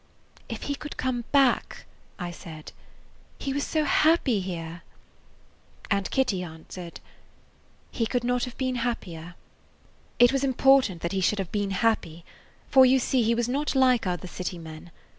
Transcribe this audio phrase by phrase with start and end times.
[0.49, 1.85] "If he could come back!"
[2.17, 2.71] I said.
[3.37, 4.81] "He was so happy here!"
[5.91, 7.03] And Kitty answered: [Page
[7.91, 9.35] 12] "He could not have been happier."
[10.17, 12.25] It was important that he should have been happy,
[12.67, 14.89] for, you see, he was not like other city men.